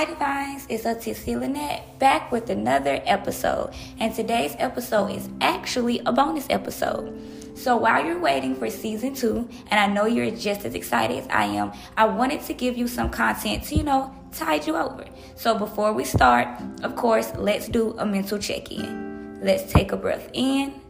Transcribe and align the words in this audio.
Hi 0.00 0.06
Divines, 0.06 0.66
it's 0.70 0.84
Otissia 0.84 1.38
Lynette 1.38 1.98
back 1.98 2.32
with 2.32 2.48
another 2.48 3.02
episode. 3.04 3.74
And 3.98 4.14
today's 4.14 4.56
episode 4.58 5.10
is 5.10 5.28
actually 5.42 6.00
a 6.06 6.10
bonus 6.10 6.46
episode. 6.48 7.20
So 7.54 7.76
while 7.76 8.02
you're 8.02 8.18
waiting 8.18 8.54
for 8.54 8.70
season 8.70 9.12
two, 9.12 9.46
and 9.70 9.78
I 9.78 9.92
know 9.92 10.06
you're 10.06 10.30
just 10.30 10.64
as 10.64 10.74
excited 10.74 11.18
as 11.18 11.28
I 11.28 11.44
am, 11.44 11.72
I 11.98 12.06
wanted 12.06 12.40
to 12.44 12.54
give 12.54 12.78
you 12.78 12.88
some 12.88 13.10
content 13.10 13.64
to, 13.64 13.74
you 13.74 13.82
know, 13.82 14.10
tide 14.32 14.66
you 14.66 14.74
over. 14.74 15.04
So 15.34 15.58
before 15.58 15.92
we 15.92 16.04
start, 16.04 16.48
of 16.82 16.96
course, 16.96 17.30
let's 17.36 17.68
do 17.68 17.94
a 17.98 18.06
mental 18.06 18.38
check 18.38 18.72
in. 18.72 19.38
Let's 19.42 19.70
take 19.70 19.92
a 19.92 19.98
breath 19.98 20.30
in. 20.32 20.80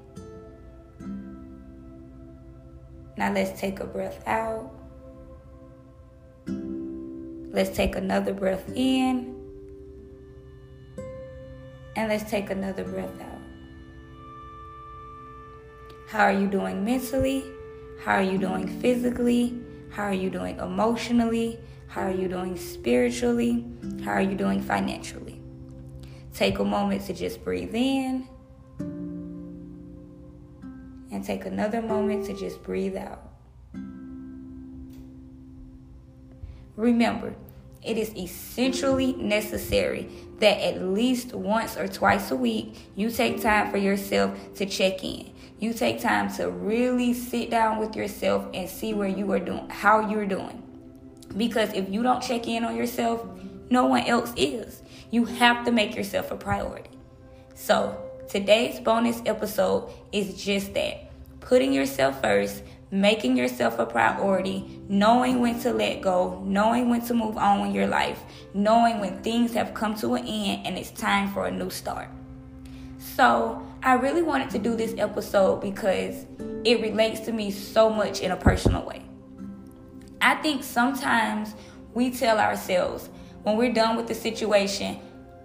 Now 3.16 3.32
let's 3.32 3.60
take 3.60 3.80
a 3.80 3.86
breath 3.86 4.22
out. 4.28 4.79
Let's 7.52 7.76
take 7.76 7.96
another 7.96 8.32
breath 8.32 8.70
in. 8.76 9.36
And 11.96 12.08
let's 12.08 12.30
take 12.30 12.50
another 12.50 12.84
breath 12.84 13.20
out. 13.20 13.40
How 16.08 16.24
are 16.24 16.32
you 16.32 16.46
doing 16.46 16.84
mentally? 16.84 17.44
How 18.04 18.14
are 18.14 18.22
you 18.22 18.38
doing 18.38 18.68
physically? 18.80 19.60
How 19.90 20.04
are 20.04 20.14
you 20.14 20.30
doing 20.30 20.58
emotionally? 20.58 21.58
How 21.88 22.02
are 22.02 22.12
you 22.12 22.28
doing 22.28 22.56
spiritually? 22.56 23.66
How 24.04 24.12
are 24.12 24.22
you 24.22 24.36
doing 24.36 24.62
financially? 24.62 25.40
Take 26.32 26.60
a 26.60 26.64
moment 26.64 27.04
to 27.06 27.12
just 27.12 27.42
breathe 27.42 27.74
in 27.74 28.28
and 31.10 31.24
take 31.24 31.46
another 31.46 31.82
moment 31.82 32.26
to 32.26 32.34
just 32.34 32.62
breathe 32.62 32.96
out. 32.96 33.29
Remember, 36.80 37.34
it 37.82 37.96
is 37.96 38.14
essentially 38.16 39.12
necessary 39.14 40.08
that 40.38 40.60
at 40.60 40.82
least 40.82 41.34
once 41.34 41.76
or 41.76 41.88
twice 41.88 42.30
a 42.30 42.36
week 42.36 42.76
you 42.94 43.10
take 43.10 43.40
time 43.40 43.70
for 43.70 43.76
yourself 43.76 44.36
to 44.54 44.66
check 44.66 45.04
in 45.04 45.30
you 45.60 45.74
take 45.74 46.00
time 46.00 46.32
to 46.32 46.50
really 46.50 47.12
sit 47.12 47.50
down 47.50 47.78
with 47.78 47.94
yourself 47.94 48.46
and 48.54 48.68
see 48.68 48.94
where 48.94 49.08
you 49.08 49.30
are 49.30 49.38
doing, 49.38 49.68
how 49.68 50.08
you're 50.08 50.26
doing. 50.26 50.62
Because 51.36 51.72
if 51.74 51.90
you 51.90 52.02
don't 52.02 52.22
check 52.22 52.48
in 52.48 52.64
on 52.64 52.76
yourself, 52.76 53.26
no 53.68 53.84
one 53.84 54.04
else 54.06 54.32
is. 54.36 54.82
You 55.10 55.26
have 55.26 55.66
to 55.66 55.70
make 55.70 55.94
yourself 55.94 56.30
a 56.30 56.36
priority. 56.36 56.90
So, 57.54 58.02
today's 58.26 58.80
bonus 58.80 59.20
episode 59.26 59.90
is 60.12 60.42
just 60.42 60.72
that 60.74 61.10
putting 61.40 61.74
yourself 61.74 62.22
first, 62.22 62.62
making 62.91 63.37
yourself 63.37 63.78
a 63.78 63.87
priority, 63.87 64.81
knowing 64.88 65.41
when 65.41 65.60
to 65.60 65.72
let 65.72 66.03
go, 66.03 66.42
knowing 66.44 66.88
when 66.88 67.00
to 67.03 67.14
move 67.14 67.37
on 67.37 67.69
in 67.69 67.75
your 67.75 67.87
life, 67.87 68.22
knowing 68.53 68.98
when 68.98 69.22
things 69.22 69.54
have 69.54 69.75
come 69.75 69.94
to 69.94 70.14
an 70.14 70.26
end 70.26 70.66
and 70.66 70.76
it's 70.76 70.91
time 70.91 71.32
for 71.32 71.47
a 71.47 71.50
new 71.50 71.70
start. 71.70 72.09
So, 72.98 73.66
I 73.82 73.94
really 73.94 74.22
wanted 74.22 74.50
to 74.50 74.59
do 74.59 74.76
this 74.76 74.94
episode 74.98 75.62
because 75.62 76.26
it 76.64 76.82
relates 76.82 77.20
to 77.20 77.32
me 77.32 77.50
so 77.50 77.88
much 77.88 78.20
in 78.20 78.31
a 78.31 78.37
personal 78.37 78.84
way. 78.84 79.03
I 80.20 80.34
think 80.37 80.62
sometimes 80.62 81.54
we 81.94 82.10
tell 82.10 82.38
ourselves 82.38 83.09
when 83.43 83.56
we're 83.56 83.72
done 83.72 83.97
with 83.97 84.06
the 84.06 84.14
situation, 84.14 84.98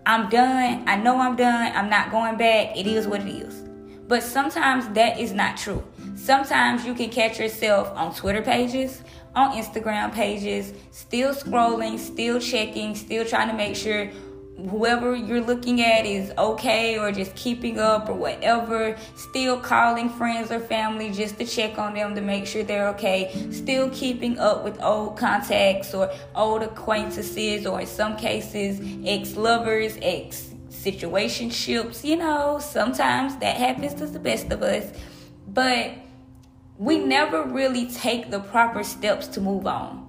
I'm 0.05 0.29
done, 0.29 0.83
I 0.85 0.97
know 0.97 1.17
I'm 1.19 1.37
done, 1.37 1.71
I'm 1.75 1.89
not 1.89 2.11
going 2.11 2.37
back, 2.37 2.75
it 2.75 2.87
is 2.87 3.07
what 3.07 3.21
it 3.21 3.29
is. 3.29 3.63
But 4.07 4.21
sometimes 4.21 4.87
that 4.89 5.19
is 5.19 5.31
not 5.31 5.55
true. 5.55 5.83
Sometimes 6.25 6.83
you 6.87 6.95
can 6.95 7.11
catch 7.11 7.39
yourself 7.39 7.95
on 7.95 8.11
Twitter 8.11 8.41
pages, 8.41 9.03
on 9.35 9.51
Instagram 9.51 10.11
pages, 10.11 10.73
still 10.89 11.35
scrolling, 11.35 11.99
still 11.99 12.39
checking, 12.39 12.95
still 12.95 13.23
trying 13.23 13.47
to 13.47 13.53
make 13.53 13.75
sure 13.75 14.05
whoever 14.71 15.15
you're 15.15 15.41
looking 15.41 15.83
at 15.83 16.03
is 16.03 16.31
okay 16.35 16.97
or 16.97 17.11
just 17.11 17.35
keeping 17.35 17.77
up 17.79 18.09
or 18.09 18.15
whatever, 18.15 18.97
still 19.15 19.59
calling 19.59 20.09
friends 20.09 20.51
or 20.51 20.59
family 20.59 21.11
just 21.11 21.37
to 21.37 21.45
check 21.45 21.77
on 21.77 21.93
them 21.93 22.15
to 22.15 22.21
make 22.21 22.47
sure 22.47 22.63
they're 22.63 22.87
okay, 22.87 23.31
still 23.51 23.87
keeping 23.91 24.39
up 24.39 24.63
with 24.63 24.81
old 24.81 25.17
contacts 25.17 25.93
or 25.93 26.11
old 26.33 26.63
acquaintances 26.63 27.67
or 27.67 27.81
in 27.81 27.85
some 27.85 28.17
cases 28.17 28.81
ex 29.05 29.37
lovers, 29.37 29.95
ex 30.01 30.55
situationships. 30.71 32.03
You 32.03 32.15
know, 32.15 32.57
sometimes 32.57 33.37
that 33.37 33.57
happens 33.57 33.93
to 33.93 34.07
the 34.07 34.17
best 34.17 34.51
of 34.51 34.63
us, 34.63 34.91
but 35.47 35.99
we 36.77 36.99
never 36.99 37.43
really 37.43 37.87
take 37.87 38.29
the 38.29 38.39
proper 38.39 38.83
steps 38.83 39.27
to 39.27 39.41
move 39.41 39.65
on 39.65 40.05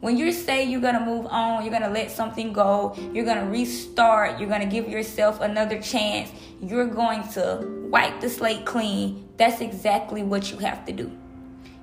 when 0.00 0.16
you 0.16 0.32
say 0.32 0.64
you're 0.64 0.80
to 0.80 1.04
move 1.04 1.26
on, 1.26 1.62
you're 1.62 1.70
to 1.82 1.88
let 1.88 2.10
something 2.10 2.52
go, 2.52 2.94
you're 3.12 3.24
to 3.38 3.50
restart, 3.50 4.40
you're 4.40 4.48
to 4.62 4.66
give 4.66 4.88
yourself 4.88 5.40
another 5.42 5.80
chance, 5.80 6.32
you're 6.62 6.86
going 6.86 7.22
to 7.34 7.86
wipe 7.90 8.20
the 8.20 8.30
slate 8.30 8.64
clean, 8.64 9.28
that's 9.36 9.60
exactly 9.60 10.22
what 10.22 10.50
you 10.50 10.58
have 10.58 10.86
to 10.86 10.92
do. 10.92 11.10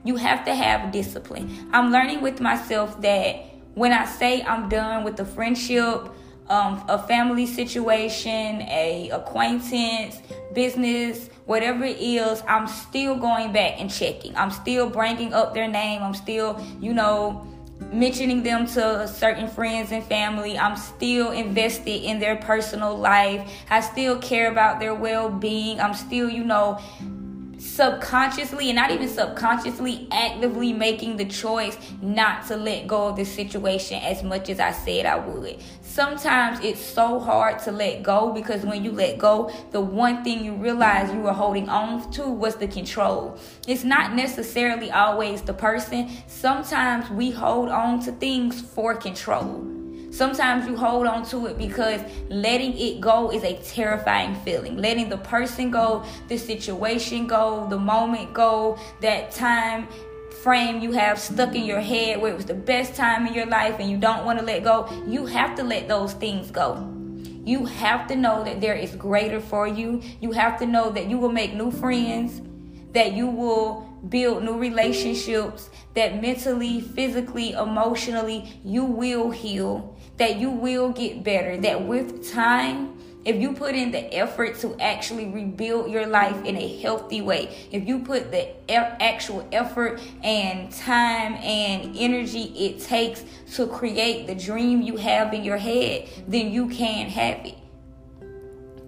You 0.04 0.16
have 0.16 0.46
to 0.46 0.56
have 0.56 0.92
discipline. 0.92 1.70
I'm 1.72 1.92
learning 1.92 2.22
with 2.22 2.42
myself 2.42 3.00
that 3.02 3.46
when 3.76 3.94
I 3.94 4.06
say 4.06 4.42
I'm 4.42 4.68
done 4.68 5.04
with 5.04 5.18
the 5.18 5.26
friendship, 5.26 6.10
um, 6.50 6.84
a 6.88 6.98
family 6.98 7.46
situation, 7.46 8.62
a 8.62 9.10
acquaintance, 9.12 10.22
business, 10.54 11.30
whatever 11.46 11.84
it 11.84 11.98
is, 12.00 12.42
I'm 12.48 12.68
still 12.68 13.16
going 13.16 13.52
back 13.52 13.80
and 13.80 13.92
checking. 13.92 14.36
I'm 14.36 14.52
still 14.52 14.90
bringing 14.90 15.34
up 15.34 15.54
their 15.54 15.68
name. 15.68 16.02
I'm 16.02 16.14
still, 16.14 16.62
you 16.80 16.94
know, 16.94 17.46
mentioning 17.92 18.44
them 18.44 18.66
to 18.66 19.08
certain 19.08 19.48
friends 19.48 19.92
and 19.92 20.04
family. 20.04 20.58
I'm 20.58 20.76
still 20.76 21.32
invested 21.32 22.04
in 22.04 22.20
their 22.20 22.36
personal 22.36 22.98
life. 22.98 23.50
I 23.70 23.82
still 23.82 24.18
care 24.20 24.52
about 24.52 24.80
their 24.80 24.94
well 24.94 25.30
being. 25.30 25.80
I'm 25.80 25.94
still, 25.94 26.30
you 26.30 26.44
know, 26.44 26.80
subconsciously 27.58 28.70
and 28.70 28.76
not 28.76 28.92
even 28.92 29.08
subconsciously 29.08 30.08
actively 30.12 30.74
making 30.74 31.18
the 31.18 31.26
choice 31.26 31.78
not 32.02 32.46
to 32.48 32.56
let 32.56 32.88
go 32.88 33.08
of 33.08 33.16
the 33.16 33.26
situation 33.26 34.02
as 34.04 34.24
much 34.24 34.50
as 34.50 34.60
I 34.60 34.72
said 34.72 35.06
I 35.06 35.18
would. 35.18 35.58
Sometimes 35.82 36.60
it's 36.64 36.80
so 36.80 37.20
hard 37.20 37.60
to 37.60 37.72
let 37.72 38.04
go 38.04 38.32
because 38.32 38.64
when 38.64 38.84
you 38.84 38.92
let 38.92 39.18
go, 39.18 39.52
the 39.72 39.82
one 39.82 40.24
thing 40.24 40.44
you 40.44 40.54
realize 40.54 41.12
you 41.12 41.20
were 41.20 41.34
holding 41.34 41.70
on 41.70 42.10
to 42.12 42.24
was 42.24 42.56
the 42.56 42.68
control. 42.68 43.38
It's 43.68 43.84
not 43.84 44.14
necessarily 44.14 44.92
always 44.92 45.42
the 45.42 45.54
person. 45.54 46.10
Sometimes 46.28 47.10
we 47.10 47.32
hold 47.32 47.70
on 47.70 48.00
to 48.02 48.12
things 48.12 48.62
for 48.62 48.96
control. 48.96 49.77
Sometimes 50.18 50.66
you 50.66 50.76
hold 50.76 51.06
on 51.06 51.24
to 51.26 51.46
it 51.46 51.60
because 51.60 52.02
letting 52.28 52.76
it 52.76 53.00
go 53.00 53.32
is 53.32 53.44
a 53.44 53.54
terrifying 53.58 54.34
feeling. 54.38 54.76
Letting 54.76 55.10
the 55.10 55.18
person 55.18 55.70
go, 55.70 56.04
the 56.28 56.40
situation 56.40 57.28
go, 57.28 57.68
the 57.70 57.78
moment 57.78 58.34
go, 58.34 58.80
that 59.02 59.30
time 59.30 59.88
frame 60.42 60.82
you 60.82 60.92
have 60.92 61.20
stuck 61.20 61.54
in 61.54 61.66
your 61.66 61.82
head 61.82 62.20
where 62.20 62.32
it 62.32 62.36
was 62.36 62.46
the 62.46 62.56
best 62.56 62.96
time 62.96 63.28
in 63.28 63.34
your 63.36 63.46
life 63.46 63.76
and 63.78 63.92
you 63.92 63.98
don't 63.98 64.26
want 64.26 64.40
to 64.40 64.44
let 64.44 64.64
go, 64.64 64.90
you 65.06 65.28
have 65.28 65.56
to 65.58 65.64
let 65.64 65.88
those 65.88 66.14
things 66.14 66.50
go. 66.50 66.92
You 67.46 67.66
have 67.66 68.08
to 68.08 68.16
know 68.16 68.44
that 68.44 68.60
there 68.60 68.74
is 68.74 68.96
greater 68.96 69.40
for 69.40 69.68
you. 69.68 70.02
You 70.20 70.32
have 70.32 70.58
to 70.58 70.66
know 70.66 70.90
that 70.90 71.12
you 71.12 71.20
will 71.20 71.32
make 71.32 71.54
new 71.54 71.70
friends, 71.70 72.42
that 72.94 73.14
you 73.14 73.28
will 73.28 73.88
build 74.10 74.44
new 74.44 74.58
relationships, 74.58 75.70
that 75.94 76.20
mentally, 76.20 76.82
physically, 76.82 77.52
emotionally, 77.52 78.60
you 78.66 78.84
will 78.84 79.30
heal 79.30 79.96
that 80.18 80.38
you 80.38 80.50
will 80.50 80.90
get 80.90 81.24
better, 81.24 81.58
that 81.58 81.86
with 81.86 82.32
time, 82.32 82.94
if 83.26 83.36
you 83.36 83.52
put 83.52 83.76
in 83.76 83.92
the 83.92 84.14
effort 84.16 84.58
to 84.60 84.80
actually 84.80 85.26
rebuild 85.28 85.92
your 85.92 86.08
life 86.08 86.46
in 86.46 86.56
a 86.56 86.80
healthy 86.82 87.22
way, 87.22 87.68
if 87.72 87.86
you 87.86 88.00
put 88.00 88.32
the 88.32 88.48
actual 88.72 89.46
effort 89.52 90.00
and 90.24 90.72
time 90.72 91.34
and 91.36 91.96
energy 91.98 92.44
it 92.56 92.80
takes 92.80 93.26
to 93.56 93.68
create 93.68 94.28
the 94.28 94.36
dream 94.36 94.82
you 94.82 94.96
have 94.96 95.34
in 95.34 95.44
your 95.44 95.58
head, 95.58 96.08
then 96.28 96.52
you 96.52 96.70
can 96.70 97.10
have 97.10 97.46
it. 97.46 97.56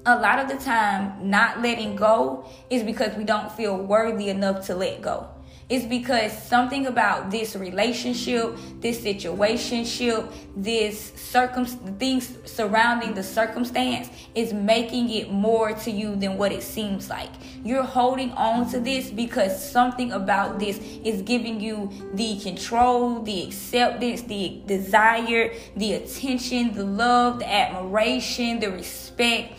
a 0.06 0.16
lot 0.20 0.40
of 0.40 0.48
the 0.48 0.58
time 0.64 1.30
not 1.30 1.62
letting 1.62 1.96
go 1.96 2.46
is 2.70 2.82
because 2.84 3.16
we 3.16 3.24
don't 3.24 3.52
feel 3.52 3.78
worthy 3.78 4.30
enough 4.30 4.66
to 4.66 4.76
let 4.76 5.02
go. 5.02 5.28
It's 5.70 5.86
because 5.86 6.36
something 6.36 6.88
about 6.88 7.30
this 7.30 7.56
relationship, 7.56 8.58
this 8.82 9.02
situationship, 9.02 10.32
this 10.56 11.14
circum 11.16 11.66
things 11.66 12.36
surrounding 12.46 13.14
the 13.14 13.22
circumstance 13.22 14.10
is 14.34 14.52
making 14.52 15.12
it 15.12 15.32
more 15.32 15.74
to 15.74 15.92
you 15.92 16.16
than 16.16 16.40
what 16.40 16.52
it 16.52 16.64
seems 16.64 17.08
like. 17.08 17.30
You're 17.64 17.84
holding 17.84 18.32
on 18.32 18.68
to 18.72 18.80
this 18.80 19.12
because 19.12 19.64
something 19.72 20.12
about 20.12 20.58
this 20.58 20.80
is 21.04 21.22
giving 21.22 21.62
you 21.62 21.92
the 22.16 22.40
control, 22.40 23.22
the 23.22 23.44
acceptance, 23.44 24.24
the 24.24 24.64
desire, 24.66 25.54
the 25.76 25.94
attention, 25.94 26.74
the 26.74 26.84
love, 26.84 27.38
the 27.38 27.52
admiration, 27.52 28.60
the 28.60 28.72
respect, 28.72 29.54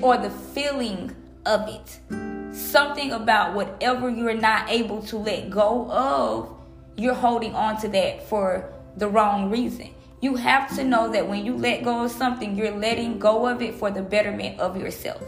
or 0.00 0.16
the 0.16 0.30
feeling 0.30 1.14
of 1.44 1.68
it 1.68 2.33
something 2.54 3.10
about 3.12 3.54
whatever 3.54 4.08
you're 4.08 4.34
not 4.34 4.70
able 4.70 5.02
to 5.02 5.16
let 5.16 5.50
go 5.50 5.90
of, 5.90 6.50
you're 6.96 7.14
holding 7.14 7.54
on 7.54 7.80
to 7.80 7.88
that 7.88 8.28
for 8.28 8.72
the 8.96 9.08
wrong 9.08 9.50
reason. 9.50 9.90
You 10.20 10.36
have 10.36 10.74
to 10.76 10.84
know 10.84 11.10
that 11.10 11.28
when 11.28 11.44
you 11.44 11.56
let 11.56 11.82
go 11.82 12.04
of 12.04 12.10
something, 12.10 12.56
you're 12.56 12.70
letting 12.70 13.18
go 13.18 13.46
of 13.46 13.60
it 13.60 13.74
for 13.74 13.90
the 13.90 14.02
betterment 14.02 14.60
of 14.60 14.76
yourself. 14.76 15.22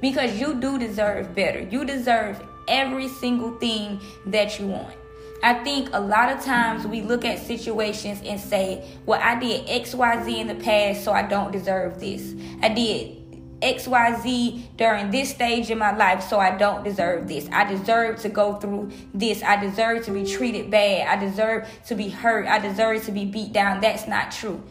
Because 0.00 0.40
you 0.40 0.54
do 0.54 0.78
deserve 0.78 1.34
better. 1.34 1.60
You 1.60 1.84
deserve 1.84 2.42
every 2.66 3.08
single 3.08 3.56
thing 3.58 4.00
that 4.26 4.58
you 4.58 4.66
want. 4.66 4.94
I 5.42 5.54
think 5.54 5.88
a 5.92 6.00
lot 6.00 6.30
of 6.30 6.44
times 6.44 6.86
we 6.86 7.00
look 7.00 7.24
at 7.24 7.38
situations 7.38 8.20
and 8.24 8.38
say, 8.38 8.86
Well, 9.06 9.20
I 9.22 9.38
did 9.38 9.66
XYZ 9.66 10.38
in 10.38 10.48
the 10.48 10.54
past, 10.54 11.02
so 11.02 11.12
I 11.12 11.22
don't 11.22 11.50
deserve 11.50 11.98
this. 11.98 12.34
I 12.60 12.68
did 12.68 13.19
XYZ 13.60 14.76
during 14.76 15.10
this 15.10 15.30
stage 15.30 15.70
in 15.70 15.78
my 15.78 15.94
life, 15.94 16.22
so 16.22 16.38
I 16.38 16.56
don't 16.56 16.82
deserve 16.84 17.28
this. 17.28 17.48
I 17.52 17.64
deserve 17.64 18.20
to 18.20 18.28
go 18.28 18.54
through 18.54 18.90
this. 19.14 19.42
I 19.42 19.56
deserve 19.56 20.04
to 20.06 20.12
be 20.12 20.24
treated 20.24 20.70
bad. 20.70 21.06
I 21.08 21.22
deserve 21.22 21.68
to 21.86 21.94
be 21.94 22.08
hurt. 22.08 22.46
I 22.46 22.58
deserve 22.58 23.04
to 23.04 23.12
be 23.12 23.24
beat 23.24 23.52
down. 23.52 23.80
That's 23.80 24.06
not 24.06 24.30
true. 24.30 24.62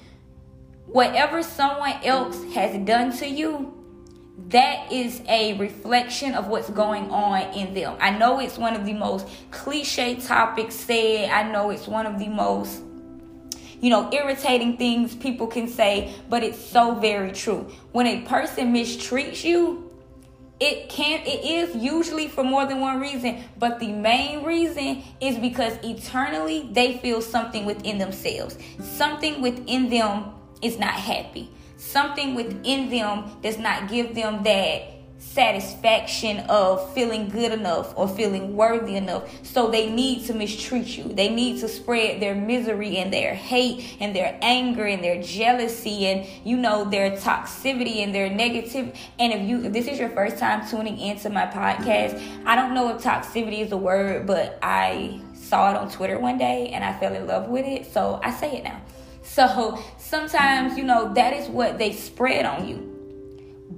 Whatever 0.88 1.44
someone 1.44 1.94
else 2.04 2.44
has 2.56 2.76
done 2.86 3.16
to 3.18 3.28
you, 3.28 3.76
that 4.48 4.92
is 4.92 5.22
a 5.28 5.54
reflection 5.58 6.34
of 6.34 6.48
what's 6.48 6.70
going 6.70 7.12
on 7.12 7.54
in 7.54 7.74
them. 7.74 7.96
I 8.00 8.10
know 8.12 8.40
it's 8.40 8.58
one 8.58 8.76
of 8.76 8.86
the 8.86 8.94
most 8.94 9.28
cliche 9.52 10.16
topics 10.16 10.76
said. 10.76 11.30
I 11.30 11.52
know 11.52 11.70
it's 11.70 11.88
one 11.88 12.08
of 12.08 12.18
the 12.18 12.30
most 12.30 12.82
you 13.82 13.90
know, 13.90 14.10
irritating 14.12 14.78
things 14.78 15.16
people 15.16 15.48
can 15.48 15.68
say, 15.68 16.14
but 16.30 16.44
it's 16.44 16.60
so 16.60 16.96
very 16.96 17.32
true. 17.32 17.70
When 17.92 18.08
a 18.08 18.22
person 18.22 18.74
mistreats 18.74 19.44
you, 19.44 19.90
it 20.60 20.90
can 20.90 21.22
it 21.26 21.46
is 21.46 21.76
usually 21.76 22.28
for 22.28 22.44
more 22.44 22.66
than 22.66 22.82
one 22.82 23.00
reason, 23.00 23.44
but 23.58 23.80
the 23.80 23.94
main 23.94 24.44
reason 24.44 25.04
is 25.22 25.38
because 25.38 25.78
eternally 25.84 26.70
they 26.72 26.98
feel 26.98 27.22
something 27.22 27.66
within 27.66 27.98
themselves. 27.98 28.58
Something 28.82 29.42
within 29.42 29.90
them 29.90 30.26
is 30.62 30.78
not 30.78 30.94
happy. 30.94 31.50
Something 31.78 32.36
within 32.36 32.90
them 32.90 33.32
does 33.42 33.58
not 33.58 33.90
give 33.90 34.14
them 34.14 34.44
that 34.44 34.99
satisfaction 35.20 36.38
of 36.50 36.94
feeling 36.94 37.30
good 37.30 37.52
enough 37.52 37.94
or 37.98 38.08
feeling 38.08 38.56
worthy 38.56 38.96
enough. 38.96 39.30
So 39.46 39.70
they 39.70 39.90
need 39.90 40.26
to 40.26 40.34
mistreat 40.34 40.98
you. 40.98 41.04
They 41.04 41.30
need 41.30 41.60
to 41.60 41.68
spread 41.68 42.22
their 42.22 42.34
misery 42.34 42.98
and 42.98 43.12
their 43.14 43.36
hate 43.36 43.98
and 44.00 44.16
their 44.16 44.38
anger 44.42 44.86
and 44.86 45.04
their 45.04 45.22
jealousy 45.22 46.08
and 46.08 46.26
you 46.46 46.58
know 46.58 46.90
their 46.90 47.12
toxicity 47.12 47.98
and 47.98 48.16
their 48.16 48.30
negative. 48.30 48.98
And 49.20 49.34
if 49.34 49.48
you 49.48 49.64
if 49.66 49.74
this 49.74 49.88
is 49.88 50.00
your 50.00 50.10
first 50.10 50.38
time 50.38 50.68
tuning 50.68 50.98
into 50.98 51.30
my 51.30 51.46
podcast, 51.46 52.22
I 52.46 52.56
don't 52.56 52.74
know 52.74 52.96
if 52.96 53.04
toxicity 53.04 53.60
is 53.60 53.72
a 53.74 53.78
word, 53.78 54.26
but 54.26 54.58
I 54.64 55.20
saw 55.34 55.72
it 55.72 55.76
on 55.76 55.92
Twitter 55.92 56.18
one 56.18 56.38
day 56.38 56.70
and 56.70 56.84
I 56.84 56.98
fell 56.98 57.14
in 57.14 57.28
love 57.28 57.50
with 57.50 57.66
it. 57.66 57.92
So 57.92 58.20
I 58.24 58.32
say 58.32 58.58
it 58.58 58.64
now. 58.64 58.82
So 59.22 59.84
sometimes, 59.98 60.78
you 60.78 60.84
know, 60.84 61.14
that 61.14 61.34
is 61.34 61.50
what 61.50 61.78
they 61.78 61.92
spread 61.92 62.46
on 62.46 62.68
you 62.68 62.99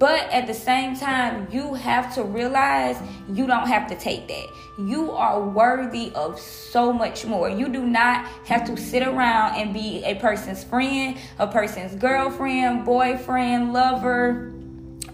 but 0.02 0.32
at 0.32 0.48
the 0.48 0.54
same 0.56 0.96
time, 0.96 1.48
you 1.52 1.76
have 1.76 2.12
to 2.16 2.24
realize 2.24 2.98
you 3.32 3.46
don't 3.46 3.68
have 3.68 3.88
to 3.88 3.96
take 3.96 4.28
that. 4.30 4.48
You 4.80 5.12
are 5.12 5.40
worthy 5.48 6.12
of 6.16 6.40
so 6.40 6.92
much 6.92 7.24
more. 7.24 7.48
You 7.48 7.70
do 7.70 7.86
not 7.86 8.26
have 8.48 8.66
to 8.66 8.76
sit 8.76 9.04
around 9.04 9.58
and 9.58 9.76
be 9.76 10.04
a 10.04 10.16
person's 10.16 10.64
friend, 10.64 11.20
a 11.38 11.46
person's 11.46 11.94
girlfriend, 11.94 12.84
boyfriend, 12.84 13.74
lover, 13.74 14.52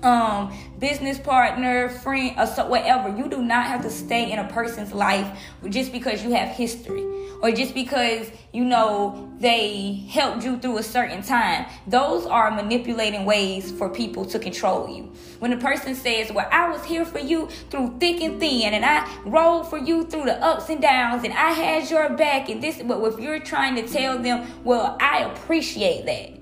um, 0.04 0.58
business 0.80 1.20
partner, 1.20 1.90
friend, 1.90 2.36
or 2.38 2.46
so, 2.46 2.66
whatever. 2.68 3.10
You 3.10 3.28
do 3.28 3.42
not 3.42 3.66
have 3.66 3.82
to 3.82 3.90
stay 3.90 4.32
in 4.32 4.40
a 4.40 4.48
person's 4.48 4.94
life 4.94 5.38
just 5.68 5.92
because 5.92 6.24
you 6.24 6.32
have 6.32 6.48
history 6.48 7.04
or 7.42 7.52
just 7.52 7.74
because 7.74 8.32
you 8.54 8.64
know 8.64 9.32
they 9.40 10.06
helped 10.10 10.44
you 10.44 10.58
through 10.58 10.78
a 10.78 10.84
certain 10.84 11.22
time. 11.22 11.66
Those 11.86 12.26
are 12.26 12.52
manipulating 12.52 13.26
ways 13.26 13.72
for 13.72 13.90
people 13.90 14.26
to 14.26 14.40
control 14.40 14.90
you. 14.90 15.12
When 15.40 15.54
a 15.54 15.58
person 15.58 15.96
says, 15.96 16.32
Well, 16.32 16.48
I 16.52 16.70
was 16.70 16.84
here 16.84 17.06
for 17.06 17.20
you 17.20 17.48
through 17.70 17.98
thick 18.00 18.22
and 18.22 18.40
thin, 18.40 18.74
and 18.74 18.84
I 18.84 19.08
rode 19.26 19.70
for 19.70 19.78
you 19.78 20.06
through 20.06 20.26
the 20.26 20.44
ups 20.44 20.70
and 20.70 20.82
downs, 20.82 21.24
and 21.24 21.34
I 21.34 21.52
had 21.52 21.90
your 21.90 22.10
back, 22.10 22.50
and 22.50 22.62
this, 22.62 22.82
but 22.84 23.04
if 23.04 23.20
you're 23.20 23.40
trying 23.40 23.76
to 23.76 23.88
tell 23.88 24.18
them, 24.18 24.48
Well, 24.64 24.98
I 25.00 25.20
appreciate 25.20 26.06
that. 26.06 26.34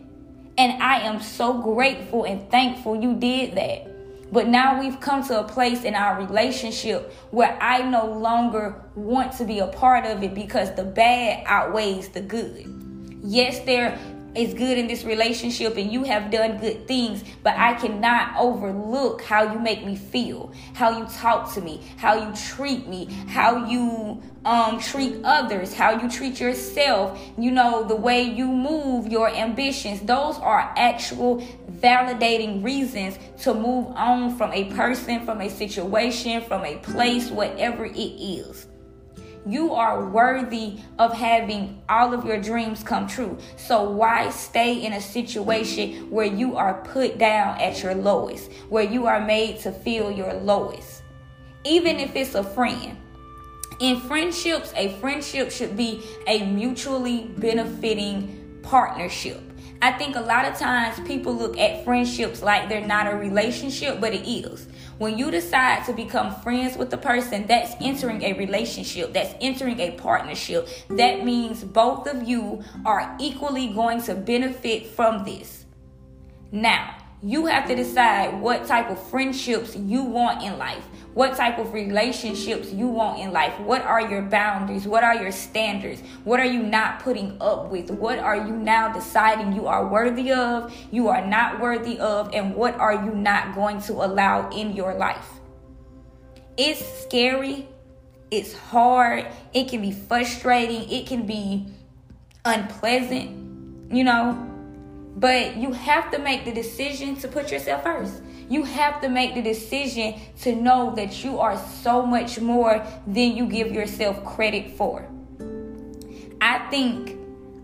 And 0.58 0.82
I 0.82 1.02
am 1.02 1.22
so 1.22 1.62
grateful 1.62 2.24
and 2.24 2.50
thankful 2.50 3.02
you 3.02 3.16
did 3.16 3.56
that. 3.56 3.95
But 4.32 4.48
now 4.48 4.80
we've 4.80 5.00
come 5.00 5.24
to 5.28 5.40
a 5.40 5.44
place 5.44 5.84
in 5.84 5.96
our 5.96 6.20
relationship 6.20 7.14
where 7.32 7.58
I 7.62 7.84
no 7.84 8.06
longer 8.06 8.84
want 8.96 9.34
to 9.34 9.46
be 9.46 9.60
a 9.60 9.68
part 9.68 10.06
of 10.06 10.24
it 10.24 10.34
because 10.34 10.76
the 10.76 10.84
bad 10.84 11.44
outweighs 11.46 12.10
the 12.10 12.22
good. 12.22 12.66
Yes, 13.24 13.60
there 13.66 13.98
is 14.36 14.54
good 14.54 14.78
in 14.78 14.88
this 14.88 15.04
relationship 15.04 15.78
and 15.78 15.92
you 15.92 16.04
have 16.04 16.32
done 16.32 16.58
good 16.58 16.88
things, 16.88 17.24
but 17.44 17.56
I 17.58 17.74
cannot 17.74 18.36
overlook 18.38 19.22
how 19.22 19.52
you 19.54 19.60
make 19.60 19.86
me 19.86 19.96
feel, 19.96 20.52
how 20.74 20.98
you 20.98 21.06
talk 21.06 21.54
to 21.54 21.62
me, 21.62 21.82
how 21.98 22.16
you 22.16 22.36
treat 22.36 22.88
me, 22.88 23.06
how 23.28 23.66
you 23.66 24.22
um, 24.46 24.80
treat 24.80 25.22
others, 25.24 25.74
how 25.74 26.00
you 26.00 26.10
treat 26.10 26.40
yourself, 26.40 27.20
you 27.38 27.52
know, 27.52 27.84
the 27.84 27.96
way 27.96 28.22
you 28.22 28.48
move, 28.48 29.08
your 29.08 29.30
ambitions. 29.30 30.02
Those 30.02 30.38
are 30.38 30.74
actual 30.78 31.46
validating 31.72 32.64
reasons 32.64 33.18
to 33.42 33.54
move 33.54 33.88
on 33.96 34.38
from 34.38 34.54
a 34.54 34.66
person, 34.74 35.26
from 35.26 35.42
a 35.42 35.50
situation, 35.50 36.42
from 36.42 36.64
a 36.64 36.78
place, 36.78 37.32
whatever 37.32 37.86
it 37.86 37.98
is. 37.98 38.68
You 39.48 39.76
are 39.76 40.10
worthy 40.10 40.80
of 40.98 41.14
having 41.14 41.84
all 41.88 42.16
of 42.16 42.26
your 42.26 42.42
dreams 42.42 42.84
come 42.84 43.06
true. 43.06 43.38
So, 43.58 43.88
why 43.92 44.32
stay 44.32 44.84
in 44.84 44.94
a 44.94 45.02
situation 45.02 46.10
where 46.10 46.26
you 46.26 46.56
are 46.56 46.82
put 46.84 47.20
down 47.20 47.60
at 47.60 47.84
your 47.84 47.94
lowest, 47.94 48.52
where 48.70 48.84
you 48.84 49.06
are 49.06 49.24
made 49.24 49.60
to 49.60 49.72
feel 49.72 50.12
your 50.12 50.34
lowest? 50.34 51.04
Even 51.64 52.00
if 52.00 52.16
it's 52.16 52.34
a 52.34 52.44
friend. 52.44 52.98
In 53.80 54.00
friendships, 54.00 54.74
a 54.76 54.98
friendship 55.00 55.52
should 55.52 55.78
be 55.78 56.02
a 56.26 56.44
mutually 56.46 57.30
benefiting 57.38 58.60
partnership. 58.64 59.42
I 59.82 59.92
think 59.92 60.16
a 60.16 60.22
lot 60.22 60.46
of 60.46 60.58
times 60.58 61.00
people 61.06 61.36
look 61.36 61.58
at 61.60 61.84
friendships 61.84 62.42
like 62.42 62.68
they're 62.68 62.88
not 62.88 63.12
a 63.12 63.16
relationship, 63.16 64.00
but 64.02 64.14
it 64.14 64.28
is. 64.28 64.68
When 64.98 65.18
you 65.18 65.30
decide 65.30 65.86
to 65.86 65.94
become 65.94 66.34
friends 66.36 66.78
with 66.78 66.90
the 66.90 66.98
person, 66.98 67.48
that's 67.48 67.76
entering 67.82 68.24
a 68.24 68.34
relationship, 68.34 69.12
that's 69.14 69.36
entering 69.42 69.80
a 69.80 69.92
partnership. 69.92 70.70
That 70.90 71.26
means 71.26 71.64
both 71.66 72.08
of 72.08 72.28
you 72.28 72.64
are 72.86 73.16
equally 73.20 73.74
going 73.74 74.02
to 74.04 74.16
benefit 74.16 74.88
from 74.88 75.26
this. 75.26 75.66
Now, 76.52 76.95
you 77.26 77.48
have 77.48 77.68
to 77.68 77.76
decide 77.76 78.40
what 78.40 78.66
type 78.66 78.90
of 78.90 79.02
friendships 79.10 79.76
you 79.76 80.04
want 80.04 80.44
in 80.44 80.58
life 80.58 80.86
what 81.16 81.34
type 81.38 81.58
of 81.58 81.74
relationships 81.74 82.74
you 82.74 82.88
want 82.88 83.20
in 83.22 83.32
life. 83.32 83.58
What 83.62 83.82
are 83.82 84.02
your 84.02 84.22
boundaries? 84.22 84.86
What 84.86 85.06
are 85.06 85.16
your 85.16 85.32
standards? 85.32 86.02
What 86.26 86.42
are 86.42 86.46
you 86.46 86.62
not 86.62 87.00
putting 87.00 87.38
up 87.40 87.72
with? 87.72 87.90
What 87.90 88.20
are 88.20 88.36
you 88.36 88.52
now 88.52 88.92
deciding 88.92 89.54
you 89.54 89.66
are 89.66 89.88
worthy 89.88 90.34
of, 90.34 90.76
you 90.92 91.08
are 91.08 91.26
not 91.26 91.62
worthy 91.62 91.98
of, 92.00 92.34
and 92.34 92.54
what 92.54 92.76
are 92.76 92.94
you 92.94 93.16
not 93.16 93.56
going 93.56 93.82
to 93.84 93.94
allow 93.94 94.50
in 94.50 94.76
your 94.76 94.94
life? 94.94 95.26
It's 96.58 96.86
scary, 97.04 97.70
it's 98.30 98.54
hard, 98.54 99.26
it 99.54 99.70
can 99.70 99.82
be 99.82 99.94
frustrating, 99.94 100.90
it 100.90 101.08
can 101.08 101.26
be 101.26 101.66
unpleasant, 102.44 103.90
you 103.90 104.04
know, 104.04 104.55
but 105.16 105.56
you 105.56 105.72
have 105.72 106.12
to 106.12 106.20
make 106.20 106.46
the 106.46 106.52
decision 106.52 107.16
to 107.18 107.28
put 107.28 107.52
yourself 107.52 107.84
first. 107.84 108.22
You 108.50 108.64
have 108.64 109.02
to 109.02 109.10
make 109.10 109.34
the 109.34 109.42
decision 109.42 110.20
to 110.42 110.56
know 110.56 110.94
that 110.96 111.24
you 111.24 111.40
are 111.40 111.58
so 111.58 112.06
much 112.06 112.40
more 112.40 112.86
than 113.08 113.36
you 113.36 113.48
give 113.48 113.72
yourself 113.72 114.24
credit 114.24 114.72
for. 114.72 115.08
I 116.42 116.60
think 116.70 117.18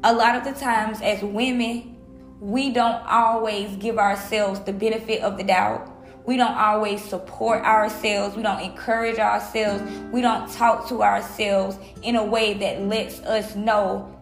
a 0.04 0.14
lot 0.14 0.36
of 0.36 0.44
the 0.44 0.60
times 0.60 1.02
as 1.02 1.22
women, 1.22 1.98
we 2.40 2.72
don't 2.72 3.06
always 3.06 3.76
give 3.76 4.00
ourselves 4.00 4.62
the 4.62 4.74
benefit 4.74 5.22
of 5.22 5.38
the 5.38 5.44
doubt. 5.44 5.90
We 6.26 6.38
don't 6.38 6.58
always 6.58 7.04
support 7.04 7.64
ourselves. 7.64 8.36
We 8.36 8.44
don't 8.44 8.62
encourage 8.62 9.20
ourselves. 9.20 9.84
We 10.12 10.22
don't 10.22 10.52
talk 10.52 10.88
to 10.90 11.04
ourselves 11.04 11.78
in 12.02 12.16
a 12.16 12.24
way 12.24 12.54
that 12.56 12.82
lets 12.82 13.20
us 13.20 13.56
know 13.56 14.18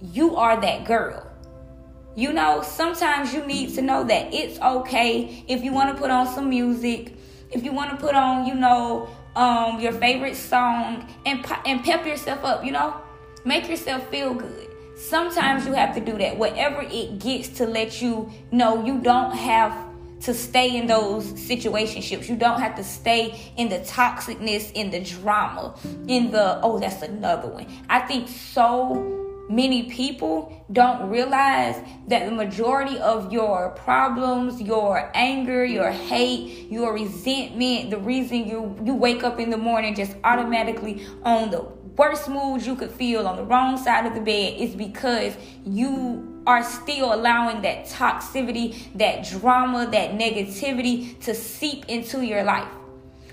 you 0.00 0.36
are 0.36 0.60
that 0.60 0.84
girl. 0.84 1.25
You 2.16 2.32
know, 2.32 2.62
sometimes 2.62 3.34
you 3.34 3.44
need 3.44 3.74
to 3.74 3.82
know 3.82 4.02
that 4.04 4.32
it's 4.32 4.58
okay 4.58 5.44
if 5.46 5.62
you 5.62 5.70
want 5.70 5.94
to 5.94 6.00
put 6.00 6.10
on 6.10 6.26
some 6.26 6.48
music, 6.48 7.14
if 7.50 7.62
you 7.62 7.72
want 7.72 7.90
to 7.90 7.96
put 7.98 8.14
on, 8.14 8.46
you 8.46 8.54
know, 8.54 9.10
um, 9.36 9.78
your 9.80 9.92
favorite 9.92 10.34
song 10.34 11.06
and 11.26 11.44
and 11.66 11.84
pep 11.84 12.06
yourself 12.06 12.42
up. 12.42 12.64
You 12.64 12.72
know, 12.72 12.96
make 13.44 13.68
yourself 13.68 14.08
feel 14.08 14.32
good. 14.32 14.66
Sometimes 14.96 15.66
you 15.66 15.74
have 15.74 15.94
to 15.94 16.00
do 16.00 16.16
that. 16.16 16.38
Whatever 16.38 16.86
it 16.90 17.18
gets 17.18 17.50
to 17.58 17.66
let 17.66 18.00
you 18.00 18.32
know 18.50 18.82
you 18.82 18.98
don't 18.98 19.32
have 19.32 19.76
to 20.22 20.32
stay 20.32 20.74
in 20.74 20.86
those 20.86 21.26
situationships. 21.34 22.30
You 22.30 22.36
don't 22.36 22.60
have 22.60 22.76
to 22.76 22.82
stay 22.82 23.52
in 23.58 23.68
the 23.68 23.80
toxicness, 23.80 24.72
in 24.72 24.90
the 24.90 25.00
drama, 25.00 25.78
in 26.08 26.30
the 26.30 26.58
oh, 26.62 26.78
that's 26.78 27.02
another 27.02 27.48
one. 27.48 27.66
I 27.90 28.00
think 28.00 28.28
so 28.28 29.25
many 29.48 29.84
people 29.84 30.64
don't 30.72 31.08
realize 31.08 31.76
that 32.08 32.26
the 32.26 32.32
majority 32.32 32.98
of 32.98 33.32
your 33.32 33.70
problems, 33.70 34.60
your 34.60 35.10
anger, 35.14 35.64
your 35.64 35.90
hate, 35.90 36.70
your 36.70 36.92
resentment, 36.94 37.90
the 37.90 37.98
reason 37.98 38.46
you 38.46 38.76
you 38.84 38.94
wake 38.94 39.22
up 39.22 39.38
in 39.38 39.50
the 39.50 39.56
morning 39.56 39.94
just 39.94 40.16
automatically 40.24 41.06
on 41.22 41.50
the 41.50 41.64
worst 41.96 42.28
mood 42.28 42.64
you 42.64 42.76
could 42.76 42.90
feel 42.90 43.26
on 43.26 43.36
the 43.36 43.44
wrong 43.44 43.78
side 43.78 44.06
of 44.06 44.14
the 44.14 44.20
bed 44.20 44.60
is 44.60 44.74
because 44.74 45.34
you 45.64 46.42
are 46.46 46.62
still 46.62 47.12
allowing 47.12 47.62
that 47.62 47.86
toxicity, 47.86 48.86
that 48.94 49.28
drama, 49.28 49.88
that 49.90 50.12
negativity 50.12 51.18
to 51.20 51.34
seep 51.34 51.84
into 51.86 52.24
your 52.24 52.44
life. 52.44 52.68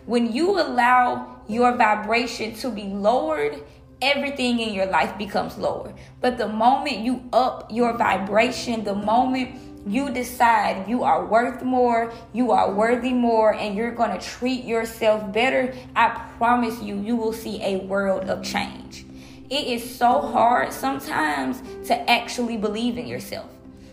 When 0.05 0.34
you 0.34 0.60
allow 0.60 1.41
your 1.48 1.75
vibration 1.75 2.55
to 2.55 2.70
be 2.70 2.84
lowered, 2.84 3.63
everything 4.04 4.60
in 4.60 4.74
your 4.74 4.86
life 4.86 5.18
becomes 5.18 5.58
lower. 5.58 5.94
But 6.20 6.38
the 6.38 6.48
moment 6.48 7.00
you 7.00 7.24
up 7.32 7.72
your 7.72 7.98
vibration, 7.98 8.84
the 8.84 8.94
moment 8.94 9.56
you 9.88 10.12
decide 10.12 10.88
you 10.88 11.04
are 11.04 11.26
worth 11.26 11.64
more, 11.64 12.14
you 12.34 12.52
are 12.52 12.72
worthy 12.74 13.14
more, 13.14 13.54
and 13.54 13.76
you're 13.76 13.96
going 13.96 14.18
to 14.18 14.26
treat 14.26 14.64
yourself 14.66 15.32
better, 15.34 15.74
I 15.96 16.10
promise 16.38 16.82
you, 16.82 17.00
you 17.00 17.16
will 17.16 17.34
see 17.34 17.62
a 17.64 17.78
world 17.78 18.30
of 18.30 18.44
change. 18.44 19.06
It 19.50 19.68
is 19.68 19.96
so 19.96 20.22
hard 20.22 20.72
sometimes 20.72 21.62
to 21.88 22.10
actually 22.10 22.58
believe 22.58 22.98
in 22.98 23.08
yourself. 23.08 23.50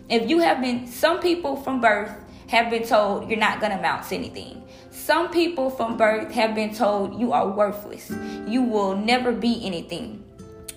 If 0.09 0.29
you 0.29 0.39
have 0.39 0.61
been, 0.61 0.87
some 0.87 1.19
people 1.19 1.55
from 1.55 1.81
birth 1.81 2.11
have 2.51 2.69
been 2.69 2.85
told 2.85 3.29
you're 3.29 3.39
not 3.39 3.61
going 3.61 3.71
to 3.71 3.79
amount 3.79 4.03
to 4.09 4.13
anything. 4.13 4.61
Some 4.89 5.31
people 5.31 5.69
from 5.69 5.95
birth 5.95 6.33
have 6.33 6.53
been 6.53 6.75
told 6.75 7.17
you 7.17 7.31
are 7.31 7.47
worthless. 7.47 8.11
You 8.45 8.61
will 8.61 8.93
never 8.93 9.31
be 9.31 9.65
anything. 9.65 10.21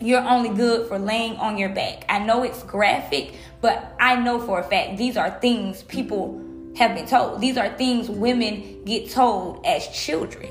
You're 0.00 0.22
only 0.22 0.50
good 0.50 0.86
for 0.86 1.00
laying 1.00 1.34
on 1.38 1.58
your 1.58 1.70
back. 1.70 2.04
I 2.08 2.20
know 2.20 2.44
it's 2.44 2.62
graphic, 2.62 3.34
but 3.60 3.92
I 3.98 4.14
know 4.14 4.38
for 4.38 4.60
a 4.60 4.62
fact 4.62 4.98
these 4.98 5.16
are 5.16 5.36
things 5.40 5.82
people 5.82 6.40
have 6.76 6.94
been 6.94 7.06
told. 7.06 7.40
These 7.40 7.56
are 7.56 7.76
things 7.76 8.08
women 8.08 8.84
get 8.84 9.10
told 9.10 9.66
as 9.66 9.88
children. 9.88 10.50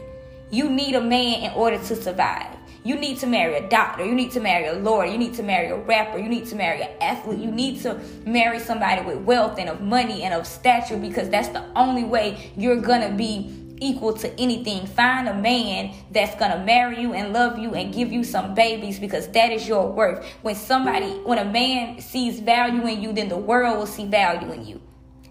You 0.51 0.69
need 0.69 0.93
a 0.93 1.01
man 1.01 1.43
in 1.43 1.51
order 1.53 1.77
to 1.77 1.95
survive. 1.95 2.53
You 2.85 2.97
need 2.97 3.17
to 3.19 3.27
marry 3.27 3.55
a 3.55 3.69
doctor. 3.69 4.05
You 4.05 4.13
need 4.13 4.31
to 4.31 4.41
marry 4.41 4.67
a 4.67 4.73
lawyer. 4.73 5.05
You 5.05 5.17
need 5.17 5.35
to 5.35 5.43
marry 5.43 5.69
a 5.69 5.77
rapper. 5.77 6.17
You 6.17 6.27
need 6.27 6.47
to 6.47 6.55
marry 6.55 6.81
an 6.81 6.89
athlete. 7.01 7.39
You 7.39 7.49
need 7.49 7.81
to 7.83 7.99
marry 8.25 8.59
somebody 8.59 9.05
with 9.05 9.19
wealth 9.19 9.57
and 9.57 9.69
of 9.69 9.79
money 9.79 10.23
and 10.23 10.33
of 10.33 10.45
stature 10.45 10.97
because 10.97 11.29
that's 11.29 11.47
the 11.49 11.63
only 11.75 12.03
way 12.03 12.51
you're 12.57 12.81
gonna 12.81 13.13
be 13.15 13.59
equal 13.79 14.13
to 14.13 14.39
anything. 14.39 14.85
Find 14.85 15.29
a 15.29 15.33
man 15.33 15.93
that's 16.11 16.35
gonna 16.35 16.63
marry 16.65 16.99
you 16.99 17.13
and 17.13 17.31
love 17.31 17.57
you 17.57 17.73
and 17.73 17.93
give 17.93 18.11
you 18.11 18.23
some 18.23 18.53
babies 18.53 18.99
because 18.99 19.27
that 19.29 19.51
is 19.51 19.67
your 19.67 19.89
worth. 19.89 20.25
When 20.41 20.55
somebody, 20.55 21.11
when 21.23 21.37
a 21.37 21.45
man 21.45 22.01
sees 22.01 22.39
value 22.39 22.85
in 22.87 23.01
you, 23.01 23.13
then 23.13 23.29
the 23.29 23.37
world 23.37 23.77
will 23.77 23.87
see 23.87 24.05
value 24.05 24.51
in 24.51 24.65
you. 24.65 24.81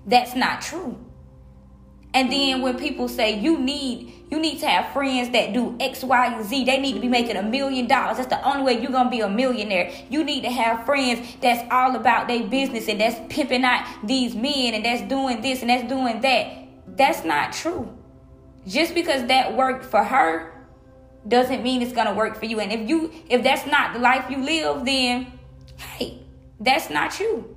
That's 0.07 0.35
not 0.35 0.63
true. 0.63 0.99
And 2.14 2.31
then 2.31 2.61
when 2.61 2.78
people 2.78 3.09
say 3.09 3.38
you 3.38 3.59
need 3.59 4.12
you 4.31 4.40
need 4.40 4.61
to 4.61 4.66
have 4.66 4.95
friends 4.95 5.28
that 5.31 5.52
do 5.52 5.76
X, 5.78 6.02
Y, 6.02 6.26
and 6.26 6.45
Z, 6.45 6.64
they 6.64 6.78
need 6.78 6.95
to 6.95 7.00
be 7.00 7.09
making 7.09 7.37
a 7.37 7.42
million 7.42 7.87
dollars. 7.87 8.16
That's 8.16 8.31
the 8.31 8.42
only 8.49 8.62
way 8.62 8.81
you're 8.81 8.90
gonna 8.90 9.11
be 9.11 9.21
a 9.21 9.28
millionaire. 9.28 9.92
You 10.09 10.25
need 10.25 10.42
to 10.42 10.50
have 10.50 10.87
friends 10.87 11.37
that's 11.42 11.71
all 11.71 11.97
about 11.97 12.28
their 12.28 12.42
business 12.45 12.88
and 12.88 12.99
that's 12.99 13.21
pimping 13.28 13.62
out 13.62 13.87
these 14.02 14.35
men 14.35 14.73
and 14.73 14.85
that's 14.85 15.02
doing 15.02 15.42
this 15.42 15.61
and 15.61 15.69
that's 15.69 15.87
doing 15.87 16.23
that. 16.23 16.66
That's 16.87 17.25
not 17.25 17.52
true. 17.52 17.95
Just 18.66 18.95
because 18.95 19.26
that 19.26 19.54
worked 19.54 19.85
for 19.85 20.02
her 20.02 20.66
doesn't 21.28 21.62
mean 21.62 21.83
it's 21.83 21.92
gonna 21.92 22.14
work 22.14 22.38
for 22.38 22.47
you. 22.47 22.61
And 22.61 22.73
if 22.73 22.88
you 22.88 23.12
if 23.28 23.42
that's 23.42 23.66
not 23.66 23.92
the 23.92 23.99
life 23.99 24.31
you 24.31 24.42
live, 24.42 24.85
then 24.85 25.31
hey, 25.76 26.23
that's 26.59 26.88
not 26.88 27.21
you. 27.21 27.57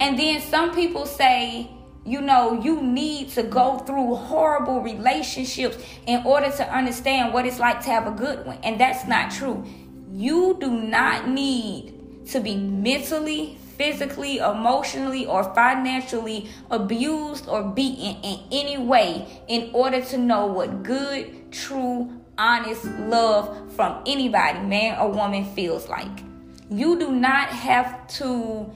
And 0.00 0.18
then 0.18 0.40
some 0.40 0.74
people 0.74 1.06
say 1.06 1.70
you 2.04 2.20
know, 2.20 2.60
you 2.60 2.82
need 2.82 3.30
to 3.30 3.42
go 3.42 3.78
through 3.78 4.16
horrible 4.16 4.80
relationships 4.80 5.78
in 6.06 6.24
order 6.26 6.50
to 6.50 6.74
understand 6.74 7.32
what 7.32 7.46
it's 7.46 7.60
like 7.60 7.80
to 7.82 7.90
have 7.90 8.06
a 8.06 8.10
good 8.10 8.44
one. 8.44 8.58
And 8.64 8.80
that's 8.80 9.06
not 9.06 9.30
true. 9.30 9.64
You 10.10 10.56
do 10.60 10.70
not 10.70 11.28
need 11.28 12.26
to 12.30 12.40
be 12.40 12.56
mentally, 12.56 13.56
physically, 13.76 14.38
emotionally, 14.38 15.26
or 15.26 15.44
financially 15.54 16.48
abused 16.70 17.48
or 17.48 17.62
beaten 17.62 18.20
in 18.22 18.40
any 18.50 18.78
way 18.78 19.42
in 19.48 19.70
order 19.72 20.00
to 20.00 20.18
know 20.18 20.46
what 20.46 20.82
good, 20.82 21.52
true, 21.52 22.20
honest 22.36 22.84
love 22.84 23.72
from 23.74 24.02
anybody, 24.06 24.58
man 24.60 24.98
or 24.98 25.08
woman, 25.08 25.44
feels 25.54 25.88
like. 25.88 26.22
You 26.68 26.98
do 26.98 27.12
not 27.12 27.48
have 27.48 28.08
to 28.18 28.70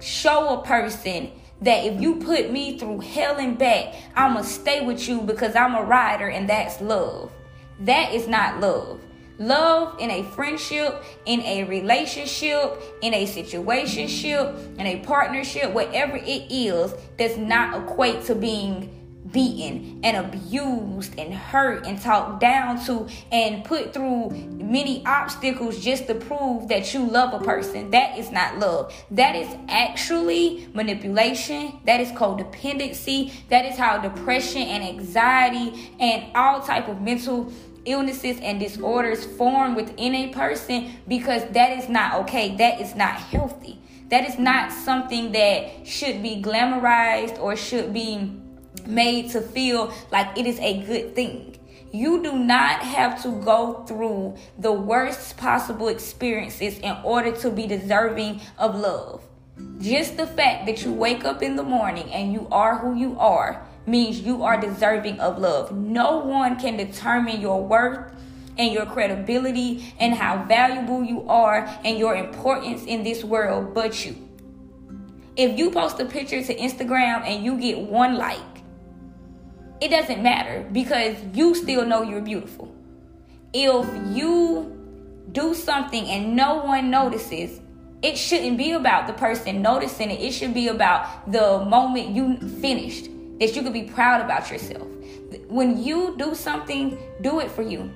show 0.00 0.60
a 0.60 0.64
person 0.64 1.32
that 1.62 1.84
if 1.84 2.00
you 2.00 2.16
put 2.16 2.50
me 2.50 2.78
through 2.78 3.00
hell 3.00 3.36
and 3.36 3.58
back, 3.58 3.94
I'm 4.14 4.34
going 4.34 4.44
to 4.44 4.50
stay 4.50 4.84
with 4.84 5.08
you 5.08 5.20
because 5.20 5.56
I'm 5.56 5.74
a 5.74 5.82
rider 5.82 6.28
and 6.28 6.48
that's 6.48 6.80
love. 6.80 7.32
That 7.80 8.12
is 8.12 8.28
not 8.28 8.60
love. 8.60 9.00
Love 9.38 10.00
in 10.00 10.10
a 10.10 10.22
friendship, 10.22 11.04
in 11.26 11.42
a 11.42 11.64
relationship, 11.64 12.82
in 13.02 13.12
a 13.12 13.26
situationship, 13.26 14.78
in 14.78 14.86
a 14.86 15.00
partnership, 15.00 15.72
whatever 15.72 16.16
it 16.16 16.50
is, 16.50 16.94
does 17.18 17.36
not 17.36 17.82
equate 17.82 18.22
to 18.24 18.34
being 18.34 18.95
beaten 19.32 20.00
and 20.02 20.16
abused 20.16 21.18
and 21.18 21.34
hurt 21.34 21.86
and 21.86 22.00
talked 22.00 22.40
down 22.40 22.84
to 22.86 23.08
and 23.32 23.64
put 23.64 23.92
through 23.92 24.30
many 24.30 25.04
obstacles 25.06 25.78
just 25.78 26.06
to 26.06 26.14
prove 26.14 26.68
that 26.68 26.92
you 26.92 27.04
love 27.04 27.40
a 27.40 27.44
person. 27.44 27.90
That 27.90 28.18
is 28.18 28.30
not 28.30 28.58
love. 28.58 28.92
That 29.10 29.34
is 29.36 29.48
actually 29.68 30.68
manipulation. 30.74 31.80
That 31.84 32.00
is 32.00 32.08
codependency 32.10 33.32
that 33.48 33.64
is 33.64 33.76
how 33.76 33.98
depression 33.98 34.62
and 34.62 34.82
anxiety 34.82 35.92
and 35.98 36.24
all 36.34 36.60
type 36.60 36.88
of 36.88 37.00
mental 37.00 37.52
illnesses 37.84 38.38
and 38.40 38.58
disorders 38.58 39.24
form 39.24 39.74
within 39.74 40.14
a 40.14 40.28
person 40.32 40.92
because 41.06 41.44
that 41.50 41.78
is 41.78 41.88
not 41.88 42.14
okay. 42.14 42.56
That 42.56 42.80
is 42.80 42.94
not 42.94 43.14
healthy. 43.14 43.80
That 44.08 44.28
is 44.28 44.38
not 44.38 44.72
something 44.72 45.32
that 45.32 45.86
should 45.86 46.22
be 46.22 46.42
glamorized 46.42 47.38
or 47.38 47.56
should 47.56 47.92
be 47.92 48.40
made 48.86 49.30
to 49.30 49.40
feel 49.40 49.92
like 50.10 50.36
it 50.38 50.46
is 50.46 50.58
a 50.60 50.82
good 50.84 51.14
thing. 51.14 51.58
You 51.92 52.22
do 52.22 52.32
not 52.38 52.80
have 52.82 53.22
to 53.22 53.30
go 53.42 53.84
through 53.86 54.36
the 54.58 54.72
worst 54.72 55.36
possible 55.36 55.88
experiences 55.88 56.78
in 56.78 56.96
order 57.04 57.32
to 57.38 57.50
be 57.50 57.66
deserving 57.66 58.40
of 58.58 58.74
love. 58.74 59.22
Just 59.78 60.16
the 60.16 60.26
fact 60.26 60.66
that 60.66 60.84
you 60.84 60.92
wake 60.92 61.24
up 61.24 61.42
in 61.42 61.56
the 61.56 61.62
morning 61.62 62.12
and 62.12 62.32
you 62.32 62.48
are 62.50 62.78
who 62.78 62.94
you 62.94 63.18
are 63.18 63.66
means 63.86 64.20
you 64.20 64.42
are 64.42 64.60
deserving 64.60 65.20
of 65.20 65.38
love. 65.38 65.72
No 65.72 66.18
one 66.18 66.58
can 66.58 66.76
determine 66.76 67.40
your 67.40 67.64
worth 67.64 68.12
and 68.58 68.72
your 68.72 68.86
credibility 68.86 69.94
and 69.98 70.14
how 70.14 70.44
valuable 70.44 71.04
you 71.04 71.26
are 71.28 71.66
and 71.84 71.98
your 71.98 72.16
importance 72.16 72.84
in 72.84 73.04
this 73.04 73.22
world 73.22 73.74
but 73.74 74.04
you. 74.04 74.16
If 75.36 75.58
you 75.58 75.70
post 75.70 76.00
a 76.00 76.06
picture 76.06 76.42
to 76.42 76.54
Instagram 76.54 77.22
and 77.22 77.44
you 77.44 77.58
get 77.58 77.78
one 77.78 78.16
like, 78.16 78.40
it 79.80 79.88
doesn't 79.88 80.22
matter 80.22 80.66
because 80.72 81.16
you 81.34 81.54
still 81.54 81.84
know 81.84 82.02
you're 82.02 82.20
beautiful. 82.20 82.74
If 83.52 84.16
you 84.16 84.72
do 85.32 85.54
something 85.54 86.04
and 86.06 86.34
no 86.34 86.64
one 86.64 86.90
notices, 86.90 87.60
it 88.02 88.16
shouldn't 88.16 88.58
be 88.58 88.72
about 88.72 89.06
the 89.06 89.12
person 89.14 89.62
noticing 89.62 90.10
it. 90.10 90.20
It 90.20 90.32
should 90.32 90.54
be 90.54 90.68
about 90.68 91.30
the 91.30 91.64
moment 91.64 92.08
you 92.10 92.36
finished 92.60 93.08
that 93.38 93.54
you 93.54 93.62
could 93.62 93.72
be 93.72 93.82
proud 93.82 94.20
about 94.22 94.50
yourself. 94.50 94.86
When 95.48 95.82
you 95.82 96.14
do 96.16 96.34
something, 96.34 96.98
do 97.20 97.40
it 97.40 97.50
for 97.50 97.62
you. 97.62 97.90